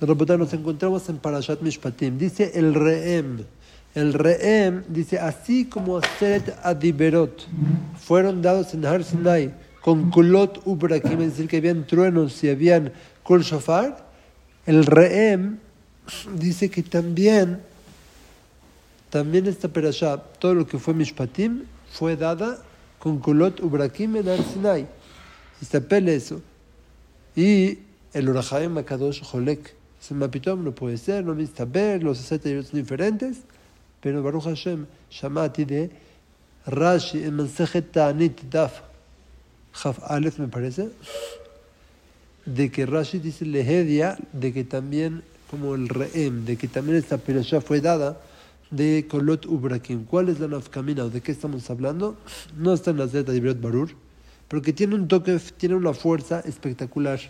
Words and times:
Nos 0.00 0.52
encontramos 0.54 1.08
en 1.10 1.18
Parashat 1.18 1.60
Mishpatim. 1.60 2.16
Dice 2.16 2.52
el 2.54 2.74
Reem. 2.74 3.44
El 3.94 4.14
Reem 4.14 4.82
dice, 4.88 5.18
así 5.18 5.66
como 5.66 5.98
Aseret 5.98 6.56
Adiberot 6.62 7.46
fueron 7.98 8.40
dados 8.40 8.72
en 8.72 8.86
Har 8.86 9.04
Sinai 9.04 9.52
con 9.82 10.10
Kulot 10.10 10.62
Ubrakim, 10.64 11.20
es 11.20 11.32
decir, 11.32 11.48
que 11.48 11.58
habían 11.58 11.86
truenos 11.86 12.42
y 12.44 12.48
habían 12.48 12.92
Kol 13.22 13.42
Shofar, 13.42 14.06
el 14.64 14.86
Reem 14.86 15.58
dice 16.36 16.70
que 16.70 16.82
también, 16.82 17.60
también 19.10 19.46
esta 19.46 19.68
Perashá, 19.68 20.18
todo 20.38 20.54
lo 20.54 20.66
que 20.66 20.78
fue 20.78 20.94
Mishpatim, 20.94 21.64
fue 21.92 22.16
dada 22.16 22.62
con 22.98 23.18
Kulot 23.18 23.60
Ubrakim 23.60 24.16
en 24.16 24.28
Har 24.28 24.42
Sinai. 24.44 24.86
Y 25.60 25.64
se 25.64 25.76
apela 25.76 26.12
eso. 26.12 26.40
Y 27.36 27.80
el 28.14 28.28
Urahaim 28.28 28.72
Makadosh 28.72 29.22
Jolek. 29.22 29.79
Se 30.00 30.14
mapitom 30.14 30.64
no 30.64 30.72
puede 30.72 30.96
ser, 30.96 31.24
no 31.24 31.36
ver, 31.66 32.02
los 32.02 32.18
son 32.18 32.40
diferentes. 32.72 33.38
Pero 34.00 34.22
Baruch 34.22 34.44
Hashem, 34.44 34.86
Shamati 35.10 35.64
de 35.66 35.90
Rashi 36.66 37.22
en 37.22 37.36
Mensejet 37.36 37.92
Ta'anit 37.92 38.42
Daf 38.50 38.80
Chaf 39.74 39.98
Aleph, 40.10 40.38
me 40.38 40.48
parece, 40.48 40.88
de 42.44 42.70
que 42.70 42.86
Rashi 42.86 43.18
dice 43.18 43.44
Lehedia, 43.44 44.16
de 44.32 44.52
que 44.52 44.64
también, 44.64 45.22
como 45.50 45.74
el 45.74 45.88
Reem, 45.88 46.44
de 46.44 46.56
que 46.56 46.68
también 46.68 46.96
esta 46.96 47.18
perashá 47.18 47.60
fue 47.60 47.80
dada 47.80 48.20
de 48.70 49.06
Kolot 49.08 49.46
Ubrakim. 49.46 50.04
¿Cuál 50.04 50.28
es 50.28 50.40
la 50.40 50.48
nafkamina 50.48 51.04
o 51.04 51.10
de 51.10 51.20
qué 51.20 51.32
estamos 51.32 51.68
hablando? 51.70 52.16
No 52.56 52.72
está 52.72 52.90
en 52.90 52.98
la 52.98 53.08
Z 53.08 53.30
de 53.30 53.54
Barur, 53.54 53.90
pero 54.48 54.62
que 54.62 54.72
tiene 54.72 54.94
un 54.94 55.08
toque, 55.08 55.38
tiene 55.56 55.74
una 55.74 55.92
fuerza 55.92 56.40
espectacular 56.40 57.20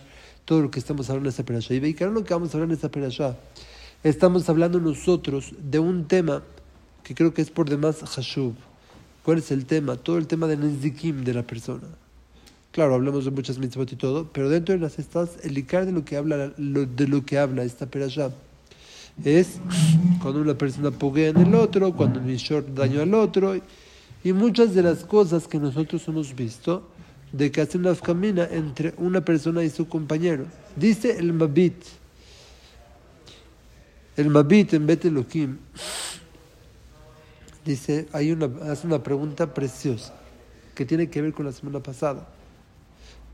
todo 0.44 0.62
lo 0.62 0.70
que 0.70 0.78
estamos 0.78 1.08
hablando 1.10 1.28
en 1.28 1.30
esta 1.30 1.44
perashá. 1.44 1.74
Y 1.74 1.80
veis 1.80 2.00
lo 2.00 2.24
que 2.24 2.34
vamos 2.34 2.50
a 2.50 2.58
hablar 2.58 2.68
en 2.68 2.74
esta 2.74 2.90
perashá. 2.90 3.36
Estamos 4.02 4.48
hablando 4.48 4.80
nosotros 4.80 5.52
de 5.58 5.78
un 5.78 6.06
tema 6.06 6.42
que 7.02 7.14
creo 7.14 7.34
que 7.34 7.42
es 7.42 7.50
por 7.50 7.68
demás 7.68 8.02
Hashub. 8.02 8.54
¿Cuál 9.24 9.38
es 9.38 9.50
el 9.50 9.66
tema? 9.66 9.96
Todo 9.96 10.18
el 10.18 10.26
tema 10.26 10.46
del 10.46 10.60
Nezikim 10.60 11.24
de 11.24 11.34
la 11.34 11.42
persona. 11.42 11.86
Claro, 12.72 12.94
hablamos 12.94 13.24
de 13.24 13.30
muchas 13.30 13.58
mitzvot 13.58 13.92
y 13.92 13.96
todo, 13.96 14.28
pero 14.32 14.48
dentro 14.48 14.74
de 14.74 14.80
las 14.80 14.98
estas, 14.98 15.44
el 15.44 15.58
icar 15.58 15.86
de 15.86 15.92
lo 15.92 16.04
que 16.04 16.16
habla, 16.16 16.48
de 16.56 17.08
lo 17.08 17.24
que 17.24 17.38
habla 17.38 17.64
esta 17.64 17.86
perashá 17.86 18.30
es 19.24 19.58
cuando 20.22 20.40
una 20.40 20.56
persona 20.56 20.90
poguea 20.90 21.30
en 21.30 21.38
el 21.38 21.54
otro, 21.54 21.92
cuando 21.92 22.20
un 22.20 22.28
short 22.36 22.68
daño 22.68 23.02
al 23.02 23.14
otro, 23.14 23.54
y 24.22 24.32
muchas 24.32 24.74
de 24.74 24.82
las 24.82 25.04
cosas 25.04 25.48
que 25.48 25.58
nosotros 25.58 26.06
hemos 26.08 26.34
visto 26.34 26.88
de 27.32 27.50
que 27.50 27.60
hace 27.60 27.78
una 27.78 27.94
camina 27.94 28.48
entre 28.50 28.94
una 28.96 29.24
persona 29.24 29.62
y 29.62 29.70
su 29.70 29.88
compañero. 29.88 30.46
Dice 30.76 31.16
el 31.16 31.32
Mabit, 31.32 31.74
el 34.16 34.28
Mabit 34.30 34.74
en 34.74 34.86
Bet 34.86 35.04
Elohim, 35.04 35.58
dice, 37.64 38.08
hay 38.12 38.32
una, 38.32 38.50
hace 38.70 38.86
una 38.86 39.02
pregunta 39.02 39.52
preciosa 39.54 40.14
que 40.74 40.84
tiene 40.84 41.08
que 41.08 41.22
ver 41.22 41.32
con 41.32 41.46
la 41.46 41.52
semana 41.52 41.80
pasada, 41.80 42.26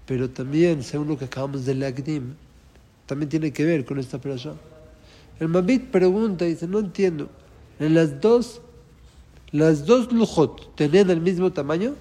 pero 0.04 0.28
también, 0.30 0.82
según 0.82 1.08
lo 1.08 1.18
que 1.18 1.24
acabamos 1.24 1.64
de 1.64 1.74
leer, 1.74 2.22
también 3.06 3.28
tiene 3.28 3.52
que 3.52 3.64
ver 3.64 3.84
con 3.84 3.98
esta 3.98 4.20
perashá. 4.20 4.54
El 5.40 5.48
Mabit 5.48 5.90
pregunta, 5.90 6.44
dice, 6.44 6.66
no 6.66 6.78
entiendo, 6.78 7.28
en 7.78 7.94
las 7.94 8.20
dos, 8.20 8.60
las 9.52 9.86
dos 9.86 10.12
lujot, 10.12 10.74
¿tenían 10.76 11.10
el 11.10 11.20
mismo 11.20 11.52
tamaño? 11.52 11.94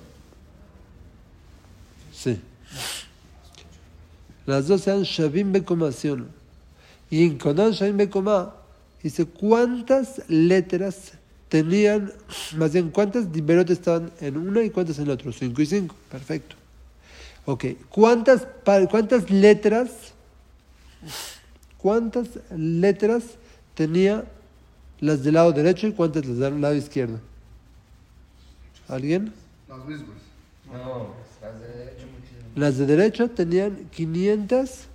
Sí. 2.26 2.42
Las 4.48 4.68
dos 4.68 4.82
sean 4.82 5.04
Shavim 5.04 5.52
Bekoma, 5.52 5.92
Y 7.12 7.24
en 7.24 7.38
Konan 7.38 7.72
Shavim 7.72 7.98
Bekoma 7.98 8.56
dice 9.04 9.26
cuántas 9.26 10.28
letras 10.28 11.12
tenían, 11.50 12.12
más 12.58 12.74
bien 12.74 12.90
cuántas 12.90 13.26
liberotes 13.28 13.78
estaban 13.78 14.12
en 14.22 14.38
una 14.38 14.64
y 14.64 14.72
cuántas 14.72 14.98
en 14.98 15.08
la 15.08 15.14
otra. 15.14 15.32
Cinco 15.32 15.62
y 15.62 15.68
cinco. 15.68 15.96
Perfecto. 16.10 16.56
Ok. 17.46 17.66
¿Cuántas, 17.90 18.48
cuántas 18.90 19.30
letras, 19.30 19.92
cuántas 21.78 22.28
letras 22.50 23.24
tenía 23.76 24.26
las 25.00 25.24
del 25.24 25.36
lado 25.36 25.52
derecho 25.52 25.86
y 25.86 25.94
cuántas 25.94 26.26
las 26.26 26.40
del 26.40 26.60
lado 26.60 26.74
izquierdo? 26.74 27.20
¿Alguien? 28.88 29.32
Las 29.70 29.86
mismas. 29.86 30.18
No. 30.72 31.14
Las 31.40 31.62
de 32.56 32.86
derecha 32.86 33.28
tenían 33.28 33.90
500. 33.92 34.88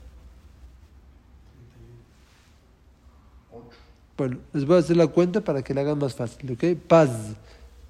Bueno, 4.17 4.39
les 4.53 4.65
voy 4.65 4.77
a 4.77 4.81
hacer 4.81 4.97
la 4.97 5.07
cuenta 5.07 5.43
para 5.43 5.63
que 5.63 5.75
la 5.75 5.83
hagan 5.83 5.99
más 5.99 6.15
fácil, 6.15 6.53
¿ok? 6.53 6.79
Paz. 6.89 7.11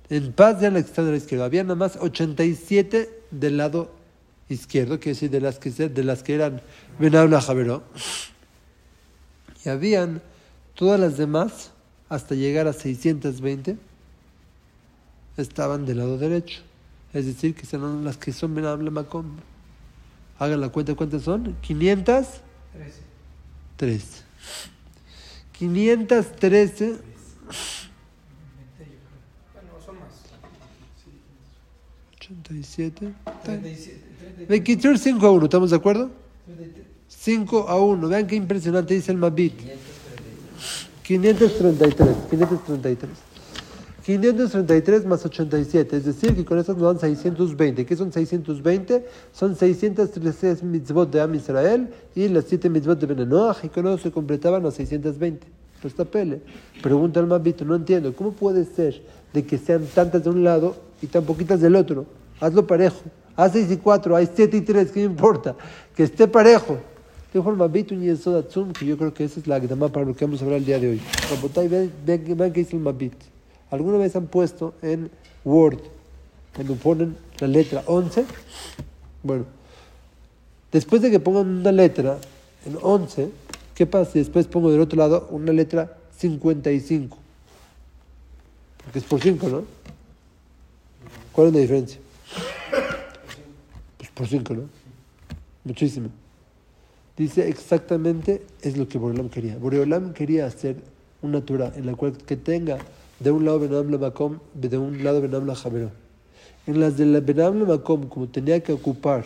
En 0.09 0.33
paz 0.33 0.59
que 0.59 0.79
está 0.79 1.05
de 1.05 1.13
la 1.13 1.17
izquierda. 1.17 1.45
Había 1.45 1.63
nada 1.63 1.77
más 1.77 1.97
87 1.97 3.23
del 3.31 3.57
lado 3.57 3.93
izquierdo, 4.49 4.99
que 4.99 5.11
decir, 5.11 5.31
de 5.31 5.41
las 5.41 5.59
que, 5.59 5.71
de 5.71 6.05
las 6.05 6.23
que 6.23 6.35
eran 6.35 6.61
Benabla 6.99 7.41
Javeró. 7.41 7.85
Y 9.65 9.69
habían 9.69 10.21
todas 10.75 10.99
las 10.99 11.17
demás, 11.17 11.71
hasta 12.09 12.35
llegar 12.35 12.67
a 12.67 12.73
620, 12.73 13.77
estaban 15.37 15.87
del 15.87 15.99
lado 15.99 16.19
derecho. 16.19 16.63
Es 17.13 17.27
decir, 17.27 17.55
que 17.55 17.67
son 17.67 18.05
las 18.05 18.17
que 18.17 18.33
son 18.33 18.55
Benabla 18.55 18.91
Macom. 18.91 19.37
Hagan 20.41 20.61
la 20.63 20.71
cuenta, 20.71 20.95
¿cuántas 20.95 21.23
son? 21.23 21.55
513. 21.61 22.41
513. 25.53 26.87
Bueno, 29.53 29.71
son 29.85 29.99
más. 29.99 30.09
87. 32.17 33.13
37. 33.45 34.99
5 34.99 35.27
a 35.27 35.31
1, 35.31 35.45
¿estamos 35.45 35.69
de 35.69 35.77
acuerdo? 35.77 36.11
5 37.07 37.69
a 37.69 37.79
1. 37.79 38.09
Vean 38.09 38.27
qué 38.27 38.37
impresionante 38.37 38.95
dice 38.95 39.13
el 39.13 39.19
Mabit. 39.19 39.53
533. 41.03 42.17
533. 42.31 42.31
533 42.31 43.30
más 45.07 45.25
87, 45.25 45.97
es 45.97 46.05
decir, 46.05 46.35
que 46.35 46.45
con 46.45 46.59
eso 46.59 46.73
nos 46.75 46.83
dan 46.83 46.99
620. 46.99 47.85
¿Qué 47.85 47.97
son 47.97 48.13
620? 48.13 49.07
Son 49.33 49.55
613 49.55 50.65
mitzvot 50.65 51.11
de 51.11 51.21
Am 51.21 51.35
Israel 51.35 51.89
y 52.15 52.29
las 52.29 52.45
7 52.47 52.69
mitzvot 52.71 52.99
de 52.99 53.07
Benenoach, 53.07 53.65
y 53.65 53.69
con 53.69 53.87
eso 53.87 53.99
se 53.99 54.11
completaban 54.11 54.63
las 54.63 54.75
620. 54.75 55.47
Pues 55.81 55.93
está 55.93 56.05
pele. 56.05 56.41
Pregunta 56.83 57.21
al 57.21 57.27
Mabito, 57.27 57.65
no 57.65 57.75
entiendo, 57.75 58.15
¿cómo 58.15 58.33
puede 58.33 58.65
ser 58.65 59.03
de 59.33 59.45
que 59.45 59.59
sean 59.59 59.87
tantas 59.95 60.25
de 60.25 60.31
un 60.31 60.45
lado 60.45 60.77
y 61.01 61.07
tan 61.07 61.25
poquitas 61.25 61.61
del 61.61 61.77
otro? 61.77 62.07
Hazlo 62.41 62.67
parejo. 62.67 63.01
Haz 63.37 63.53
6 63.53 63.71
y 63.71 63.77
4, 63.77 64.17
hay 64.17 64.29
7 64.35 64.57
y 64.57 64.61
3, 64.61 64.93
¿qué 64.93 65.03
importa? 65.03 65.57
Que 65.95 66.03
esté 66.03 66.29
parejo. 66.29 66.79
Dijo 67.33 67.49
el 67.49 67.57
Mabito 67.57 67.95
y 67.95 68.13
Tzum, 68.13 68.73
que 68.73 68.85
yo 68.85 68.99
creo 68.99 69.15
que 69.15 69.25
esa 69.25 69.39
es 69.39 69.47
la 69.47 69.57
agdama 69.57 69.89
para 69.89 70.05
lo 70.05 70.17
que 70.17 70.25
vamos 70.25 70.43
a 70.43 70.45
hablar 70.45 70.59
el 70.59 70.67
día 70.67 70.81
de 70.81 70.91
hoy. 70.91 71.01
Vean, 71.69 71.93
vean, 72.05 72.53
qué 72.53 72.61
dice 72.61 72.77
el 72.77 72.83
Mabit. 72.83 73.15
¿Alguna 73.71 73.99
vez 73.99 74.17
han 74.17 74.27
puesto 74.27 74.75
en 74.83 75.11
Word, 75.45 75.81
cuando 76.55 76.75
ponen 76.75 77.17
la 77.39 77.47
letra 77.47 77.83
11? 77.87 78.25
Bueno, 79.23 79.45
después 80.73 81.03
de 81.03 81.11
que 81.11 81.21
pongan 81.21 81.47
una 81.47 81.73
letra 81.73 82.19
en 82.67 82.79
11, 82.81 83.31
¿qué 83.75 83.87
pasa 83.87 84.13
si 84.13 84.19
después 84.19 84.47
pongo 84.47 84.71
del 84.71 84.81
otro 84.81 84.99
lado 84.99 85.29
una 85.31 85.53
letra 85.53 85.97
55? 86.17 87.17
Porque 88.85 88.99
es 88.99 89.05
por 89.05 89.21
5, 89.21 89.49
¿no? 89.49 89.65
¿Cuál 91.33 91.49
es 91.49 91.53
la 91.53 91.61
diferencia? 91.61 92.01
Pues 93.99 94.11
por 94.11 94.27
5, 94.27 94.55
¿no? 94.55 94.63
Muchísimo. 95.65 96.09
Dice 97.17 97.49
exactamente 97.49 98.43
es 98.63 98.77
lo 98.77 98.89
que 98.89 98.99
Boreolam 98.99 99.29
quería. 99.29 99.59
Boreolam 99.59 100.15
quería 100.15 100.47
hacer 100.47 100.77
una 101.23 101.45
Torah 101.45 101.73
en 101.77 101.87
la 101.87 101.95
cual 101.95 102.17
que 102.17 102.37
tenga 102.37 102.79
de 103.21 103.31
un 103.31 103.45
lado 103.45 103.61
Benam 103.61 104.01
Makom, 104.01 104.39
de 104.55 104.77
un 104.77 105.05
lado 105.05 105.21
Benam 105.21 105.47
la 105.47 105.55
Javero. 105.55 105.91
En 106.67 106.81
las 106.81 106.97
de 106.97 107.07
la 107.07 107.21
Benam 107.21 107.67
Makom, 107.67 108.09
como 108.09 108.29
tenía 108.29 108.61
que 108.61 108.73
ocupar 108.73 109.25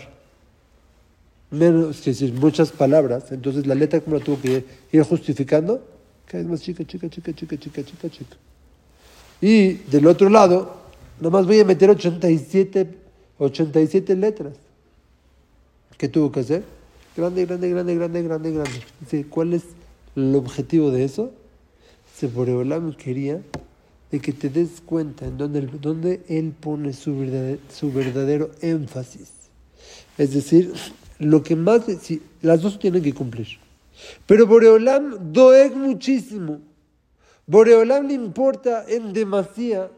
menos, 1.51 2.01
es 2.01 2.05
decir, 2.05 2.33
muchas 2.35 2.73
palabras, 2.73 3.31
entonces 3.31 3.67
la 3.67 3.75
letra 3.75 4.01
como 4.01 4.19
la 4.19 4.25
tuvo 4.25 4.41
que 4.41 4.65
ir 4.93 5.03
justificando, 5.03 5.83
cada 6.27 6.43
vez 6.43 6.51
más 6.51 6.61
chica, 6.61 6.85
chica, 6.85 7.09
chica, 7.09 7.33
chica, 7.33 7.57
chica, 7.57 7.85
chica, 7.85 8.11
chica. 8.11 8.37
Y 9.41 9.75
del 9.75 10.07
otro 10.07 10.29
lado, 10.29 10.77
nomás 11.21 11.47
voy 11.47 11.61
a 11.61 11.65
meter 11.65 11.91
87, 11.91 12.89
87 13.39 14.17
letras. 14.17 14.55
¿Qué 15.97 16.09
tuvo 16.09 16.33
que 16.33 16.41
hacer? 16.41 16.65
Grande, 17.17 17.47
grande, 17.47 17.69
grande, 17.69 17.95
grande, 17.95 18.23
grande, 18.23 18.51
grande. 18.51 19.27
¿Cuál 19.29 19.55
es 19.55 19.63
el 20.17 20.35
objetivo 20.35 20.91
de 20.91 21.05
eso? 21.05 21.31
Se 22.17 22.29
me 22.29 22.97
quería 22.97 23.41
de 24.11 24.21
que 24.21 24.33
te 24.33 24.49
des 24.49 24.81
cuenta 24.85 25.27
en 25.27 25.37
donde, 25.37 25.63
donde 25.63 26.23
él 26.29 26.53
pone 26.59 26.93
su 26.93 27.19
verdadero, 27.19 27.61
su 27.69 27.93
verdadero 27.93 28.51
énfasis. 28.61 29.31
Es 30.17 30.33
decir, 30.33 30.73
lo 31.19 31.43
que 31.43 31.57
más, 31.57 31.83
si, 32.01 32.23
las 32.43 32.63
dos 32.63 32.79
tienen 32.79 33.03
que 33.03 33.13
cumplir. 33.13 33.49
Pero 34.27 34.47
Boreolam 34.47 35.33
doeg 35.33 35.75
muchísimo. 35.75 36.61
Boreolam 37.47 38.09
le 38.09 38.15
importa 38.15 38.85
en 38.89 39.13
demasía 39.13 39.91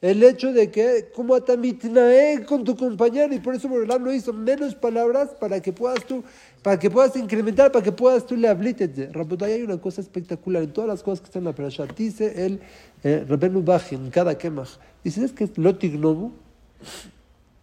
el 0.00 0.22
hecho 0.22 0.52
de 0.52 0.70
que, 0.70 1.10
como 1.12 1.34
atamitnae 1.34 2.44
con 2.44 2.62
tu 2.64 2.76
compañero, 2.76 3.34
y 3.34 3.40
por 3.40 3.54
eso 3.54 3.68
Boreolam 3.68 4.04
no 4.04 4.12
hizo 4.12 4.32
menos 4.32 4.74
palabras 4.74 5.30
para 5.40 5.60
que 5.60 5.72
puedas 5.72 6.04
tú, 6.04 6.22
para 6.62 6.78
que 6.78 6.90
puedas 6.90 7.16
incrementar, 7.16 7.72
para 7.72 7.84
que 7.84 7.92
puedas 7.92 8.26
tú 8.26 8.36
le 8.36 8.48
hablites. 8.48 9.12
Rabotay, 9.12 9.52
hay 9.52 9.62
una 9.62 9.78
cosa 9.78 10.00
espectacular 10.00 10.62
en 10.62 10.72
todas 10.72 10.88
las 10.88 11.02
cosas 11.02 11.20
que 11.20 11.26
están 11.26 11.40
en 11.40 11.46
la 11.46 11.54
perasha. 11.54 11.86
Dice 11.86 12.44
el 12.46 12.60
eh, 13.02 13.24
Rabenu 13.28 13.64
en 13.90 14.10
cada 14.10 14.36
kemach. 14.36 14.70
Dice, 15.02 15.24
¿es 15.24 15.32
que 15.32 15.44
es 15.44 15.56
lotignobu? 15.56 16.32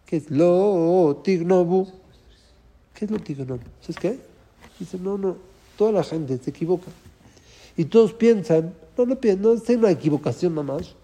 ¿Qué 0.04 0.16
es 0.16 0.30
lotignobu? 0.30 1.88
¿Qué 2.94 3.04
es 3.04 3.10
lotignobu? 3.10 3.60
¿Sabes 3.80 3.96
qué? 4.00 4.18
Dice, 4.78 4.98
no, 4.98 5.18
no, 5.18 5.36
toda 5.76 5.92
la 5.92 6.04
gente 6.04 6.38
se 6.38 6.50
equivoca. 6.50 6.90
Y 7.76 7.84
todos 7.84 8.12
piensan, 8.12 8.72
no, 8.96 9.06
no 9.06 9.16
piensan, 9.16 9.42
no 9.42 9.52
es 9.52 9.68
una 9.68 9.90
equivocación 9.90 10.54
nomás 10.54 10.96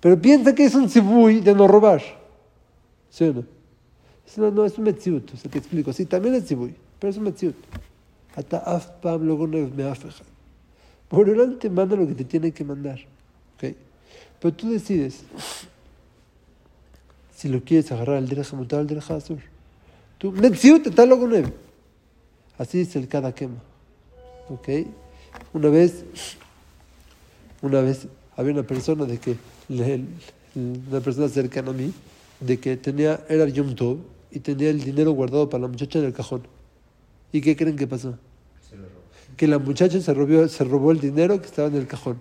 pero 0.00 0.20
piensa 0.20 0.54
que 0.54 0.64
es 0.64 0.74
un 0.76 0.88
cibui 0.88 1.40
de 1.40 1.52
no 1.54 1.66
robar. 1.66 2.02
¿Sí 3.10 3.24
o 3.24 3.32
no? 3.32 3.44
No, 4.36 4.50
no, 4.50 4.64
es 4.64 4.76
un 4.76 4.84
metziut, 4.84 5.34
o 5.34 5.36
sea, 5.36 5.50
te 5.50 5.58
explico. 5.58 5.92
Sí, 5.92 6.04
también 6.04 6.34
es 6.34 6.46
cibui, 6.46 6.74
pero 6.98 7.10
es 7.10 7.16
un 7.16 7.24
metziut. 7.24 7.54
Hasta 8.34 8.58
afpam 8.58 9.22
luego 9.22 9.46
no 9.46 9.68
me 9.74 9.84
afeja. 9.84 10.24
Por 11.08 11.26
delante 11.26 11.56
te 11.56 11.70
manda 11.70 11.96
lo 11.96 12.06
que 12.06 12.14
te 12.14 12.24
tiene 12.24 12.52
que 12.52 12.64
mandar. 12.64 12.98
¿okay? 13.56 13.76
Pero 14.40 14.54
tú 14.54 14.70
decides 14.70 15.22
si 17.34 17.48
lo 17.48 17.62
quieres 17.62 17.90
agarrar 17.92 18.16
al 18.16 18.28
derecha 18.28 18.56
mutar 18.56 18.80
al 18.80 18.86
derecha 18.86 19.14
azul. 19.14 19.40
Tú, 20.18 20.32
metziut, 20.32 20.86
está 20.86 21.04
nueve. 21.04 21.52
Así 22.58 22.80
es 22.80 22.96
el 22.96 23.06
cada 23.06 23.34
quema. 23.34 23.62
¿Ok? 24.48 24.68
Una 25.52 25.68
vez, 25.68 26.04
una 27.60 27.82
vez 27.82 28.06
había 28.36 28.52
una 28.52 28.62
persona 28.62 29.04
de 29.04 29.18
que 29.18 29.36
una 30.54 31.00
persona 31.00 31.28
cercana 31.28 31.70
a 31.70 31.74
mí, 31.74 31.92
de 32.40 32.58
que 32.58 32.76
tenía, 32.76 33.24
era 33.28 33.46
Yom 33.46 33.74
Tov 33.74 33.98
y 34.30 34.40
tenía 34.40 34.70
el 34.70 34.82
dinero 34.82 35.12
guardado 35.12 35.50
para 35.50 35.62
la 35.62 35.68
muchacha 35.68 35.98
en 35.98 36.06
el 36.06 36.12
cajón. 36.12 36.55
¿Y 37.32 37.40
qué 37.40 37.56
creen 37.56 37.76
que 37.76 37.86
pasó? 37.86 38.18
Que 39.36 39.46
la 39.46 39.58
muchacha 39.58 40.00
se 40.00 40.14
robó, 40.14 40.48
se 40.48 40.64
robó 40.64 40.92
el 40.92 41.00
dinero 41.00 41.40
que 41.40 41.46
estaba 41.46 41.68
en 41.68 41.74
el 41.74 41.86
cajón. 41.86 42.18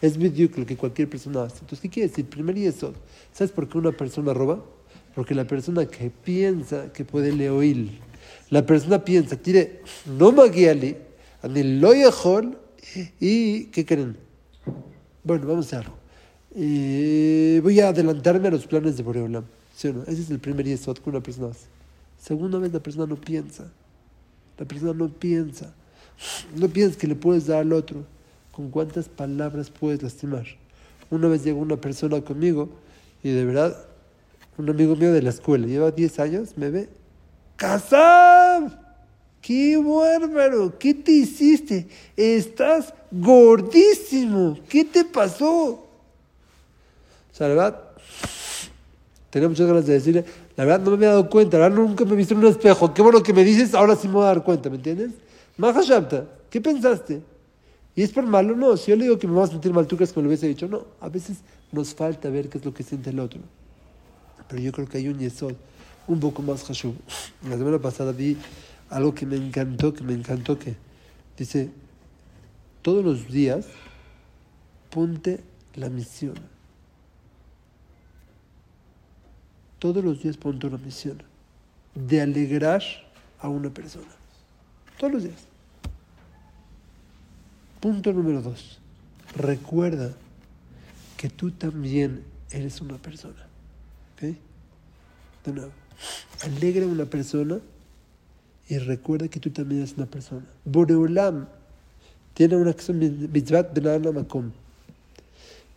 Es 0.00 0.16
lo 0.18 0.32
que 0.66 0.76
cualquier 0.76 1.08
persona 1.08 1.44
hace. 1.44 1.60
Entonces, 1.60 1.80
¿qué 1.80 1.88
quiere 1.88 2.08
decir? 2.08 2.26
Primero 2.26 2.58
y 2.58 2.66
eso. 2.66 2.92
¿Sabes 3.32 3.52
por 3.52 3.68
qué 3.68 3.78
una 3.78 3.92
persona 3.92 4.34
roba? 4.34 4.62
Porque 5.14 5.34
la 5.34 5.46
persona 5.46 5.86
que 5.86 6.10
piensa 6.10 6.92
que 6.92 7.04
puede 7.04 7.32
le 7.32 7.50
oír, 7.50 7.98
la 8.50 8.64
persona 8.64 9.04
piensa, 9.04 9.36
tire, 9.36 9.82
no 10.06 10.30
maguiali, 10.32 10.96
ni 11.48 11.62
lo 11.80 11.92
y 13.20 13.64
¿qué 13.66 13.84
creen? 13.84 14.16
Bueno, 15.24 15.46
vamos 15.46 15.72
a 15.72 15.78
hacerlo. 15.78 15.94
Eh, 16.54 17.60
voy 17.62 17.80
a 17.80 17.88
adelantarme 17.88 18.48
a 18.48 18.50
los 18.50 18.66
planes 18.66 18.96
de 18.96 19.02
Boreolam. 19.02 19.44
¿Sí 19.74 19.88
o 19.88 19.92
no? 19.92 20.02
Ese 20.02 20.22
es 20.22 20.30
el 20.30 20.38
primer 20.38 20.66
yesod 20.66 20.98
que 20.98 21.10
una 21.10 21.20
persona 21.20 21.48
hace. 21.48 21.66
Segunda 22.28 22.58
vez, 22.58 22.70
la 22.74 22.80
persona 22.80 23.06
no 23.06 23.16
piensa. 23.16 23.72
La 24.58 24.66
persona 24.66 24.92
no 24.92 25.08
piensa. 25.08 25.72
No 26.54 26.68
piensas 26.68 26.98
que 26.98 27.06
le 27.06 27.14
puedes 27.14 27.46
dar 27.46 27.60
al 27.60 27.72
otro. 27.72 28.04
¿Con 28.52 28.68
cuántas 28.68 29.08
palabras 29.08 29.70
puedes 29.70 30.02
lastimar? 30.02 30.44
Una 31.08 31.28
vez 31.28 31.42
llegó 31.42 31.58
una 31.60 31.80
persona 31.80 32.20
conmigo 32.20 32.68
y 33.22 33.30
de 33.30 33.46
verdad, 33.46 33.78
un 34.58 34.68
amigo 34.68 34.94
mío 34.94 35.10
de 35.10 35.22
la 35.22 35.30
escuela, 35.30 35.66
lleva 35.66 35.90
10 35.90 36.18
años, 36.18 36.50
me 36.58 36.68
ve. 36.68 36.90
¡Casab! 37.56 38.78
¡Qué 39.40 39.78
bárbaro! 39.78 40.78
¿Qué 40.78 40.92
te 40.92 41.12
hiciste? 41.12 41.88
Estás 42.14 42.92
gordísimo. 43.10 44.58
¿Qué 44.68 44.84
te 44.84 45.02
pasó? 45.02 45.70
O 45.70 45.88
sea, 47.32 47.48
verdad, 47.48 47.80
tenía 49.30 49.48
muchas 49.48 49.66
ganas 49.66 49.86
de 49.86 49.94
decirle, 49.94 50.26
la 50.58 50.64
verdad 50.64 50.80
no 50.80 50.90
me 50.90 50.96
había 50.96 51.10
dado 51.10 51.30
cuenta, 51.30 51.56
la 51.56 51.68
verdad 51.68 51.78
nunca 51.78 52.04
me 52.04 52.14
he 52.14 52.16
visto 52.16 52.34
en 52.34 52.40
un 52.40 52.46
espejo. 52.46 52.92
Qué 52.92 53.00
bueno 53.00 53.22
que 53.22 53.32
me 53.32 53.44
dices, 53.44 53.74
ahora 53.74 53.94
sí 53.94 54.08
me 54.08 54.14
voy 54.14 54.24
a 54.24 54.26
dar 54.26 54.42
cuenta, 54.42 54.68
¿me 54.68 54.74
entiendes? 54.74 55.12
Maja 55.56 55.82
¿qué 56.50 56.60
pensaste? 56.60 57.22
¿Y 57.94 58.02
es 58.02 58.10
por 58.10 58.26
malo? 58.26 58.56
No, 58.56 58.76
si 58.76 58.90
yo 58.90 58.96
le 58.96 59.04
digo 59.04 59.20
que 59.20 59.28
me 59.28 59.34
vas 59.34 59.50
a 59.50 59.52
sentir 59.52 59.72
mal, 59.72 59.86
¿tú 59.86 59.94
crees 59.94 60.12
que 60.12 60.18
me 60.18 60.24
lo 60.24 60.30
hubiese 60.30 60.48
dicho? 60.48 60.66
No, 60.66 60.84
a 61.00 61.08
veces 61.08 61.38
nos 61.70 61.94
falta 61.94 62.28
ver 62.28 62.48
qué 62.48 62.58
es 62.58 62.64
lo 62.64 62.74
que 62.74 62.82
siente 62.82 63.10
el 63.10 63.20
otro. 63.20 63.38
Pero 64.48 64.60
yo 64.60 64.72
creo 64.72 64.88
que 64.88 64.98
hay 64.98 65.06
un 65.06 65.20
yesod 65.20 65.52
un 66.08 66.18
poco 66.18 66.42
más 66.42 66.64
hashub. 66.64 66.96
La 67.48 67.56
semana 67.56 67.78
pasada 67.78 68.10
vi 68.10 68.36
algo 68.90 69.14
que 69.14 69.26
me 69.26 69.36
encantó, 69.36 69.94
que 69.94 70.02
me 70.02 70.12
encantó, 70.12 70.58
que 70.58 70.74
dice, 71.36 71.70
todos 72.82 73.04
los 73.04 73.30
días 73.30 73.64
ponte 74.90 75.38
la 75.76 75.88
misión. 75.88 76.34
Todos 79.78 80.04
los 80.04 80.22
días 80.22 80.36
ponte 80.36 80.66
una 80.66 80.78
misión 80.78 81.22
de 81.94 82.20
alegrar 82.20 82.82
a 83.38 83.48
una 83.48 83.70
persona. 83.70 84.06
Todos 84.98 85.12
los 85.12 85.22
días. 85.22 85.40
Punto 87.80 88.12
número 88.12 88.42
dos. 88.42 88.78
Recuerda 89.36 90.12
que 91.16 91.28
tú 91.28 91.50
también 91.50 92.24
eres 92.50 92.80
una 92.80 92.96
persona. 92.96 93.46
¿Ok? 94.14 94.34
De 95.44 95.52
nuevo. 95.52 95.72
Alegra 96.42 96.84
a 96.84 96.88
una 96.88 97.04
persona 97.04 97.58
y 98.68 98.78
recuerda 98.78 99.28
que 99.28 99.40
tú 99.40 99.50
también 99.50 99.82
eres 99.82 99.94
una 99.96 100.06
persona. 100.06 100.44
Boreolam 100.64 101.46
tiene 102.34 102.56
una 102.56 102.70
acción 102.70 102.98
mitzvat 103.32 103.78
makom. 104.12 104.50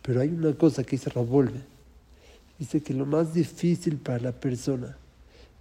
Pero 0.02 0.20
hay 0.20 0.28
una 0.28 0.52
cosa 0.54 0.82
que 0.82 0.92
dice 0.92 1.10
Rabolve. 1.10 1.71
Dice 2.58 2.80
que 2.80 2.94
lo 2.94 3.06
más 3.06 3.34
difícil 3.34 3.96
para 3.96 4.18
la 4.18 4.32
persona 4.32 4.96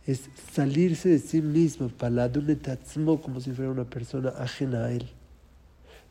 es 0.05 0.21
salirse 0.53 1.09
de 1.09 1.19
sí 1.19 1.41
mismo, 1.41 1.89
para 1.89 2.31
como 2.31 3.39
si 3.39 3.51
fuera 3.51 3.71
una 3.71 3.85
persona 3.85 4.29
ajena 4.29 4.85
a 4.85 4.91
él. 4.91 5.07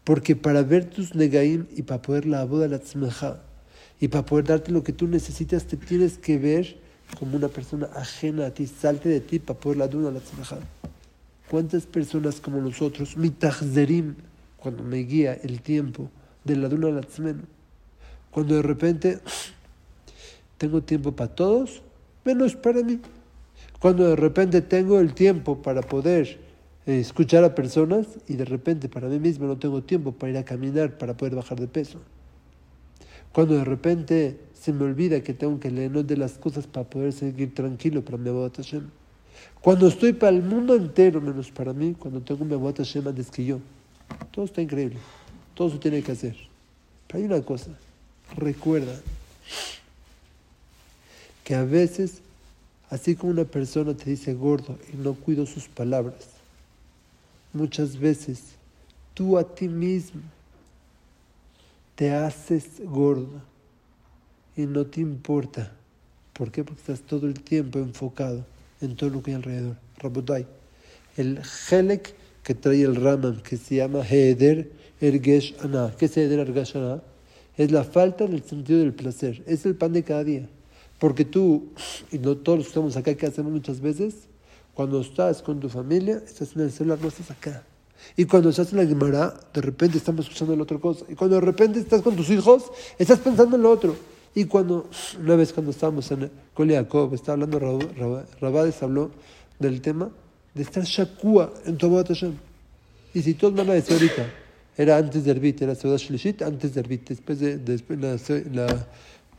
Porque 0.04 0.36
para 0.36 0.62
ver 0.62 0.84
tus 0.88 1.14
negaim 1.14 1.66
y 1.76 1.82
para 1.82 2.02
poder 2.02 2.26
la 2.26 2.44
boda 2.44 2.68
la 2.68 2.78
tzmeja, 2.78 3.40
y 4.00 4.08
para 4.08 4.24
poder 4.24 4.46
darte 4.46 4.72
lo 4.72 4.82
que 4.82 4.92
tú 4.92 5.06
necesitas, 5.06 5.66
te 5.66 5.76
tienes 5.76 6.16
que 6.18 6.38
ver 6.38 6.78
como 7.18 7.36
una 7.36 7.48
persona 7.48 7.86
ajena 7.94 8.46
a 8.46 8.50
ti. 8.54 8.66
Salte 8.66 9.08
de 9.08 9.20
ti 9.20 9.38
para 9.38 9.58
poder 9.58 9.78
la 9.78 9.88
duda 9.88 10.10
la 10.10 10.20
tzmeja. 10.20 10.58
¿Cuántas 11.50 11.84
personas 11.84 12.40
como 12.40 12.60
nosotros, 12.60 13.16
mitachzerim, 13.16 14.14
cuando 14.56 14.84
me 14.84 14.98
guía 14.98 15.34
el 15.34 15.60
tiempo 15.60 16.10
de 16.44 16.56
la 16.56 16.68
duna 16.68 16.90
latzmen, 16.90 17.42
cuando 18.30 18.54
de 18.54 18.62
repente 18.62 19.18
tengo 20.60 20.82
tiempo 20.82 21.12
para 21.12 21.34
todos, 21.34 21.80
menos 22.22 22.54
para 22.54 22.82
mí. 22.82 23.00
Cuando 23.80 24.06
de 24.06 24.14
repente 24.14 24.60
tengo 24.60 25.00
el 25.00 25.14
tiempo 25.14 25.62
para 25.62 25.80
poder 25.80 26.38
eh, 26.84 27.00
escuchar 27.00 27.44
a 27.44 27.54
personas 27.54 28.06
y 28.28 28.34
de 28.34 28.44
repente 28.44 28.90
para 28.90 29.08
mí 29.08 29.18
mismo 29.18 29.46
no 29.46 29.56
tengo 29.56 29.82
tiempo 29.82 30.12
para 30.12 30.32
ir 30.32 30.36
a 30.36 30.44
caminar 30.44 30.98
para 30.98 31.16
poder 31.16 31.34
bajar 31.34 31.58
de 31.58 31.66
peso. 31.66 31.98
Cuando 33.32 33.54
de 33.54 33.64
repente 33.64 34.38
se 34.52 34.74
me 34.74 34.84
olvida 34.84 35.22
que 35.22 35.32
tengo 35.32 35.58
que 35.58 35.70
leer 35.70 35.92
de 36.04 36.16
las 36.18 36.32
cosas 36.32 36.66
para 36.66 36.84
poder 36.84 37.14
seguir 37.14 37.54
tranquilo 37.54 38.04
para 38.04 38.18
mi 38.18 38.28
Hashem. 38.28 38.82
Cuando 39.62 39.88
estoy 39.88 40.12
para 40.12 40.36
el 40.36 40.42
mundo 40.42 40.74
entero, 40.74 41.22
menos 41.22 41.50
para 41.50 41.72
mí, 41.72 41.96
cuando 41.98 42.20
tengo 42.20 42.44
mi 42.44 42.54
bota 42.56 42.84
Hashem 42.84 43.08
antes 43.08 43.30
que 43.30 43.46
yo. 43.46 43.60
Todo 44.30 44.44
está 44.44 44.60
increíble. 44.60 44.98
Todo 45.54 45.70
se 45.70 45.78
tiene 45.78 46.02
que 46.02 46.12
hacer. 46.12 46.36
Pero 47.06 47.18
hay 47.18 47.24
una 47.24 47.40
cosa. 47.40 47.70
Recuerda 48.36 48.92
que 51.50 51.56
a 51.56 51.64
veces, 51.64 52.20
así 52.90 53.16
como 53.16 53.32
una 53.32 53.44
persona 53.44 53.92
te 53.92 54.08
dice 54.08 54.34
gordo 54.34 54.78
y 54.92 54.96
no 54.96 55.14
cuido 55.14 55.46
sus 55.46 55.66
palabras, 55.66 56.28
muchas 57.52 57.98
veces 57.98 58.52
tú 59.14 59.36
a 59.36 59.42
ti 59.42 59.66
mismo 59.66 60.22
te 61.96 62.12
haces 62.12 62.80
gordo 62.84 63.42
y 64.56 64.64
no 64.64 64.86
te 64.86 65.00
importa. 65.00 65.72
¿Por 66.34 66.52
qué? 66.52 66.62
Porque 66.62 66.82
estás 66.82 67.00
todo 67.00 67.26
el 67.26 67.40
tiempo 67.40 67.80
enfocado 67.80 68.44
en 68.80 68.94
todo 68.94 69.10
lo 69.10 69.20
que 69.20 69.32
hay 69.32 69.38
alrededor. 69.38 69.76
Rabotai, 69.98 70.46
el 71.16 71.42
Helek 71.68 72.14
que 72.44 72.54
trae 72.54 72.82
el 72.82 72.94
Raman, 72.94 73.42
que 73.42 73.56
se 73.56 73.74
llama 73.74 74.06
Heder 74.08 74.70
Ergesh 75.00 75.56
Ana. 75.64 75.92
¿Qué 75.98 76.04
es 76.04 76.16
Heder 76.16 76.38
Ergesh 76.38 76.76
Ana? 76.76 77.02
Es 77.56 77.72
la 77.72 77.82
falta 77.82 78.28
del 78.28 78.44
sentido 78.44 78.78
del 78.78 78.94
placer. 78.94 79.42
Es 79.48 79.66
el 79.66 79.74
pan 79.74 79.92
de 79.92 80.04
cada 80.04 80.22
día. 80.22 80.48
Porque 81.00 81.24
tú, 81.24 81.70
y 82.12 82.18
no 82.18 82.36
todos 82.36 82.66
estamos 82.66 82.96
acá, 82.96 83.14
que 83.14 83.26
hacemos 83.26 83.50
muchas 83.50 83.80
veces, 83.80 84.28
cuando 84.74 85.00
estás 85.00 85.42
con 85.42 85.58
tu 85.58 85.68
familia, 85.68 86.22
estás 86.24 86.54
en 86.54 86.62
el 86.62 86.70
celular, 86.70 86.98
no 87.00 87.08
estás 87.08 87.30
acá. 87.30 87.64
Y 88.16 88.26
cuando 88.26 88.50
estás 88.50 88.70
en 88.72 88.78
la 88.78 88.86
Gemara, 88.86 89.34
de 89.52 89.60
repente 89.62 89.96
estamos 89.96 90.26
escuchando 90.26 90.54
la 90.54 90.62
otra 90.62 90.78
cosa. 90.78 91.06
Y 91.08 91.14
cuando 91.14 91.36
de 91.36 91.42
repente 91.42 91.80
estás 91.80 92.02
con 92.02 92.14
tus 92.14 92.28
hijos, 92.28 92.64
estás 92.98 93.18
pensando 93.18 93.56
en 93.56 93.62
lo 93.62 93.70
otro. 93.70 93.96
Y 94.34 94.44
cuando, 94.44 94.88
una 95.18 95.36
vez 95.36 95.54
cuando 95.54 95.72
estábamos 95.72 96.10
en 96.10 96.30
Koliakov, 96.52 97.14
estaba 97.14 97.42
hablando 97.42 97.80
Rabades, 98.40 98.82
habló 98.82 99.10
del 99.58 99.80
tema 99.80 100.10
de 100.54 100.62
estar 100.62 100.84
shakua 100.84 101.52
en 101.64 101.78
tu 101.78 101.86
Abadat 101.86 102.08
Hashem. 102.08 102.34
Y 103.14 103.22
si 103.22 103.34
todos 103.34 103.54
van 103.54 103.70
a 103.70 103.72
decir 103.72 103.94
ahorita, 103.94 104.26
era 104.76 104.98
antes 104.98 105.24
de 105.24 105.30
Herbit, 105.30 105.62
era 105.62 105.74
Seudat 105.74 106.00
Shlishit, 106.00 106.42
antes 106.42 106.74
de 106.74 106.80
Herbit, 106.80 107.08
después 107.08 107.40
de, 107.40 107.58
después 107.58 107.98
la, 107.98 108.16
la, 108.52 108.86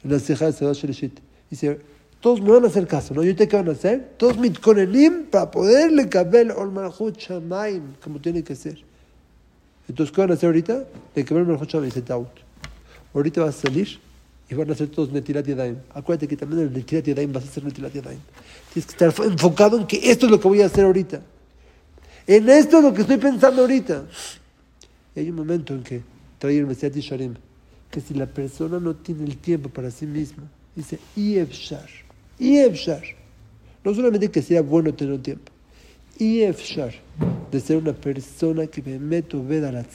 la 0.04 0.20
ceja 0.20 0.48
de 0.48 0.54
Seudat 0.54 0.76
Shlishit. 0.76 1.20
Dice, 1.52 1.80
todos 2.22 2.42
me 2.42 2.50
van 2.50 2.64
a 2.64 2.68
hacer 2.68 2.88
caso, 2.88 3.14
¿no? 3.14 3.22
¿Y 3.22 3.28
ahorita 3.28 3.48
qué 3.48 3.58
van 3.58 3.68
a 3.68 3.74
hacer? 3.74 4.14
Todos 4.18 4.38
mitkonenim 4.38 5.26
para 5.26 5.52
poderle 5.52 6.08
caber 6.08 6.52
ol 6.54 6.72
malchut 6.72 7.18
shamaim, 7.18 7.96
como 8.02 8.20
tiene 8.22 8.42
que 8.44 8.56
ser. 8.56 8.78
Entonces, 9.88 10.16
¿qué 10.16 10.22
van 10.22 10.32
a 10.32 10.34
hacer 10.36 10.48
ahorita? 10.48 10.86
Le 11.14 11.26
caber 11.26 11.46
malchut 11.46 11.70
shamaim, 11.70 11.90
dice 11.90 12.02
Taut. 12.02 12.30
Ahorita 13.14 13.42
vas 13.42 13.58
a 13.58 13.68
salir 13.68 14.00
y 14.50 14.56
van 14.56 14.70
a 14.70 14.74
hacer 14.74 14.88
todos 14.88 15.12
Netilat 15.12 15.46
Yadayim. 15.46 15.78
Acuérdate 15.94 16.28
que 16.28 16.38
también 16.38 16.62
el 16.62 16.74
Netilat 16.74 17.06
Yadayim 17.06 17.34
vas 17.34 17.44
a 17.44 17.48
hacer 17.48 17.64
Netilat 17.66 17.94
Yadayim. 17.94 18.22
Tienes 18.74 18.86
que 18.86 19.06
estar 19.06 19.26
enfocado 19.26 19.78
en 19.78 19.86
que 19.86 20.10
esto 20.10 20.28
es 20.28 20.32
lo 20.32 20.40
que 20.40 20.48
voy 20.48 20.62
a 20.62 20.68
hacer 20.68 20.86
ahorita. 20.86 21.22
En 22.28 22.48
esto 22.48 22.78
es 22.78 22.84
lo 22.84 22.94
que 22.94 23.02
estoy 23.02 23.18
pensando 23.18 23.62
ahorita. 23.62 24.06
Y 25.16 25.20
hay 25.20 25.30
un 25.30 25.36
momento 25.36 25.74
en 25.74 25.84
que 25.84 26.02
trae 26.38 26.58
el 26.58 26.68
Mesías 26.68 26.94
Sharim, 26.94 27.34
que 27.90 28.00
si 28.00 28.14
la 28.14 28.26
persona 28.26 28.80
no 28.80 28.96
tiene 28.96 29.26
el 29.26 29.38
tiempo 29.38 29.70
para 29.70 29.92
sí 29.92 30.06
misma, 30.06 30.44
dice, 30.76 31.00
y 31.16 31.38
Efshar, 31.38 31.90
y 32.40 32.58
Efshar. 32.58 33.04
No 33.84 33.94
solamente 33.94 34.30
que 34.30 34.42
sea 34.42 34.62
bueno 34.62 34.94
tener 34.94 35.14
un 35.14 35.24
tiempo, 35.24 35.52
y 36.18 36.42
Efshar, 36.42 36.94
de 37.52 37.60
ser 37.60 37.78
una 37.78 37.94
persona 37.94 38.68
que 38.68 38.82
me 38.82 39.00
meto 39.00 39.44
ved 39.44 39.64
al 39.64 39.86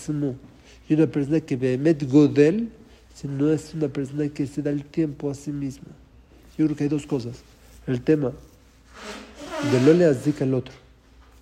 y 0.89 0.95
una 0.95 1.07
persona 1.07 1.41
que 1.41 1.57
me 1.57 1.77
met 1.79 2.09
godel, 2.09 2.69
si 3.15 3.27
no 3.27 3.51
es 3.51 3.75
una 3.75 3.89
persona 3.89 4.29
que 4.29 4.47
se 4.47 4.63
da 4.63 4.71
el 4.71 4.85
tiempo 4.85 5.31
a 5.31 5.35
sí 5.35 5.51
misma. 5.51 5.89
Yo 6.57 6.67
creo 6.67 6.77
que 6.77 6.85
hay 6.85 6.91
dos 6.91 7.07
cosas. 7.07 7.39
El 7.87 8.03
tema 8.03 8.33
de 9.73 9.81
no 9.81 9.93
le 9.93 10.05
azdica 10.05 10.45
al 10.45 10.55
otro. 10.55 10.75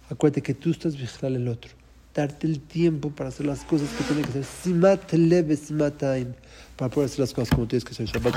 Acuérdate 0.09 0.43
que 0.43 0.55
tú 0.55 0.71
estás 0.71 0.97
vigilando 0.97 1.39
al 1.39 1.49
otro. 1.49 1.71
Darte 2.15 2.47
el 2.47 2.61
tiempo 2.61 3.11
para 3.11 3.31
hacer 3.31 3.47
las 3.47 3.65
cosas 3.65 3.89
que 3.91 4.05
tiene 4.05 4.23
que 4.23 4.29
hacer. 4.29 4.45
Simat 4.45 5.13
leve, 5.13 5.57
simat 5.57 5.99
para 6.77 6.91
poder 6.91 7.07
hacer 7.07 7.21
las 7.21 7.35
cosas 7.35 7.51
como 7.51 7.67
tienes 7.67 7.85
que 7.85 7.91
hacer. 7.91 8.07
Shabbat. 8.07 8.37